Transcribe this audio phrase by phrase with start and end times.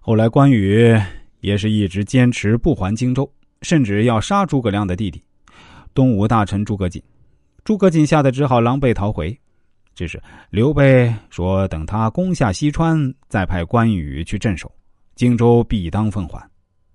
[0.00, 0.98] 后来关羽
[1.40, 3.30] 也是一直坚持不还荆州，
[3.62, 5.22] 甚至要杀诸葛亮的弟弟
[5.92, 7.02] 东吴大臣诸葛瑾。
[7.64, 9.38] 诸葛瑾吓得只好狼狈逃回。
[9.94, 14.70] 只是刘备说，等他攻下西川，再派关羽去镇守
[15.16, 16.40] 荆州，必当奉还。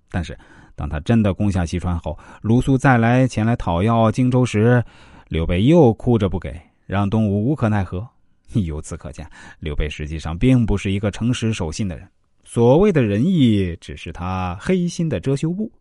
[0.10, 0.38] 但是，
[0.74, 4.82] 当他真的攻下西川后，鲁肃再来前来讨要荆州时，
[5.28, 8.08] 刘备又哭着不给，让东吴无可奈何。
[8.66, 9.30] 由此可见，
[9.60, 12.08] 刘备实际上并不是一个诚实守信的人。
[12.54, 15.72] 所谓的仁义，只是他黑心的遮羞布。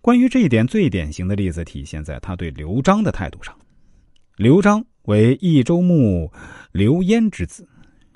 [0.00, 3.52] 关于这一点，最典型的例子体现在他对刘璋的态度上。
[4.36, 4.80] 刘璋。
[5.06, 6.32] 为益州牧
[6.70, 7.68] 刘焉之子，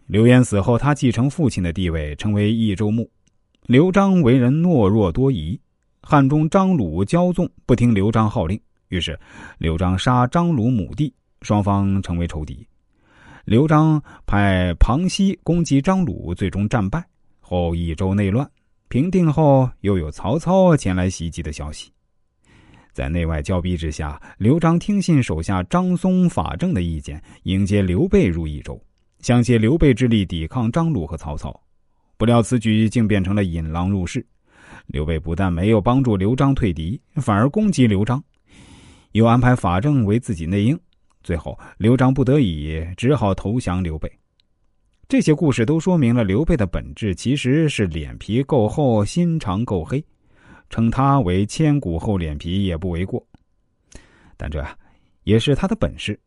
[0.06, 3.10] 刘焉死后，他继承父亲的地位，成为益州牧。
[3.66, 5.60] 刘璋为人懦弱多疑，
[6.00, 8.58] 汉中张鲁骄纵，不听刘璋号令，
[8.90, 9.18] 于是
[9.58, 11.12] 刘璋杀张鲁母弟，
[11.42, 12.64] 双方成为仇敌。
[13.48, 17.02] 刘璋派庞熙攻击张鲁，最终战败。
[17.40, 18.46] 后益州内乱
[18.90, 21.90] 平定后，又有曹操前来袭击的消息。
[22.92, 28.78] 在内外交逼之下，刘璋听信手下张松、法正的意见，迎接刘备入益州，
[29.20, 31.58] 想借刘备之力抵抗张鲁和曹操。
[32.18, 34.22] 不料此举竟变成了引狼入室。
[34.88, 38.22] 刘备不但没有帮助刘璋退敌，反而攻击刘璋，
[39.12, 40.78] 又安排法正为自己内应。
[41.22, 44.10] 最后，刘璋不得已只好投降刘备。
[45.08, 50.04] 这些故事都说明了刘备的本质其实是脸皮够厚，心肠够黑。
[50.70, 53.26] 称他为千古厚脸皮也不为过，
[54.36, 54.62] 但这
[55.22, 56.20] 也是他的本事。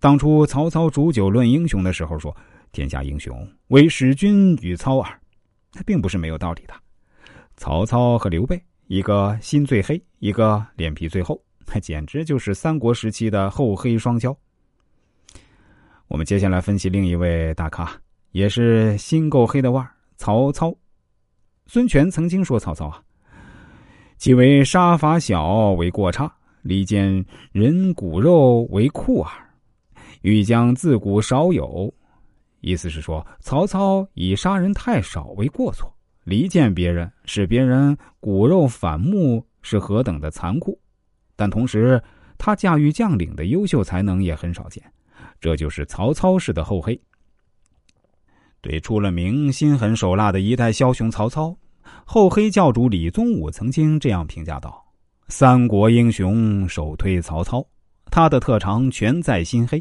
[0.00, 2.36] 当初曹操煮酒论英雄的时候说
[2.72, 5.20] ：“天下英雄，唯使君与操耳。”
[5.70, 6.74] 他并不是没有道理的。
[7.56, 11.40] 曹操和刘备，一个心最黑，一个脸皮最厚，
[11.72, 14.34] 那 简直就是三国时期的厚黑双骄。
[16.08, 17.92] 我们接下来分析另一位大咖，
[18.32, 20.74] 也是心够黑的腕儿——曹操。
[21.66, 23.02] 孙权曾经说：“曹操啊。”
[24.16, 29.30] 其为杀伐小为过差，离间人骨肉为酷耳。
[30.22, 31.92] 欲将自古少有，
[32.60, 40.76] 意思是说曹操以杀人太少为过错，离间别人，使别人骨肉反目，是何等的残酷。
[41.38, 42.02] 但同时，
[42.36, 44.82] 他驾驭将领的优秀才能也很少见，
[45.40, 47.00] 这就是曹操式的厚黑。
[48.60, 51.56] 对出了名心狠手辣的一代枭雄曹操。
[52.04, 54.84] 厚黑教主李宗武曾经这样评价道
[55.28, 57.64] ：“三国英雄首推曹操，
[58.10, 59.80] 他的特长全在心黑。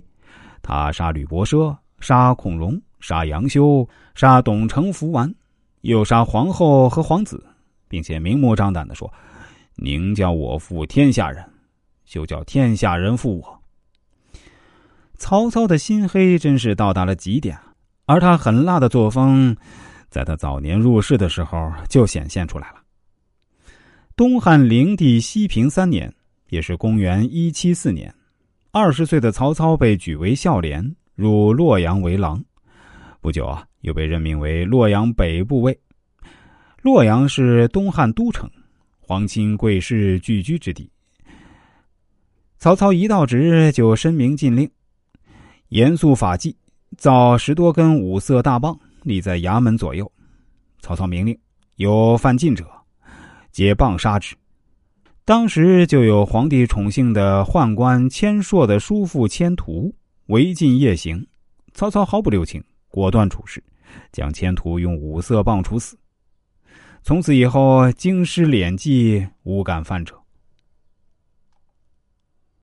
[0.62, 5.34] 他杀吕伯奢，杀孔融，杀杨修，杀董承、福完，
[5.82, 7.44] 又杀皇后和皇子，
[7.88, 9.12] 并且明目张胆的说
[9.78, 11.44] ：‘宁叫我负天下人，
[12.06, 13.62] 休叫天下人负我。’
[15.18, 17.58] 曹操的心黑真是到达了极点，
[18.06, 19.56] 而他狠辣的作风。”
[20.10, 22.76] 在他早年入世的时候就显现出来了。
[24.16, 26.12] 东汉灵帝西平三年，
[26.50, 28.12] 也是公元一七四年，
[28.72, 32.42] 二十岁的曹操被举为孝廉，入洛阳为郎。
[33.20, 35.78] 不久啊，又被任命为洛阳北部尉。
[36.82, 38.50] 洛阳是东汉都城，
[39.08, 40.92] 皇亲贵士聚居之地。
[42.58, 44.70] 曹操一到职就申明禁令，
[45.70, 46.54] 严肃法纪，
[46.98, 48.78] 造十多根五色大棒。
[49.04, 50.12] 立在衙门左右，
[50.82, 51.40] 曹操明令：
[51.78, 52.70] 有犯禁者，
[53.50, 54.36] 皆棒杀之。
[55.24, 59.96] 当时就有皇帝宠幸的宦官千硕的叔父千图
[60.26, 61.26] 违禁夜行，
[61.74, 63.64] 曹操毫不留情，果断处事，
[64.12, 65.98] 将千图用五色棒处死。
[67.08, 70.14] 从此以后，京师敛迹，无敢犯者。